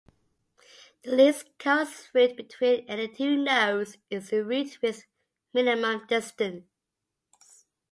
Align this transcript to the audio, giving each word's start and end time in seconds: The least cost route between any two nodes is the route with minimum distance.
The 1.03 1.11
least 1.11 1.59
cost 1.59 2.09
route 2.15 2.35
between 2.35 2.89
any 2.89 3.07
two 3.07 3.37
nodes 3.37 3.99
is 4.09 4.31
the 4.31 4.43
route 4.43 4.79
with 4.81 5.05
minimum 5.53 6.07
distance. 6.07 6.65